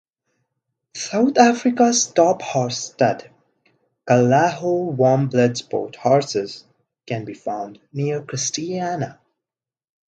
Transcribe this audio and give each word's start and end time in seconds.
South 0.95 1.37
Africa's 1.37 2.07
top 2.07 2.41
horse 2.41 2.85
stud, 2.85 3.29
Callaho 4.07 4.95
Warmblood 4.97 5.57
Sport 5.57 5.95
Horses, 5.95 6.65
can 7.05 7.23
be 7.23 7.35
found 7.35 7.79
near 7.93 8.23
Christiana. 8.23 9.19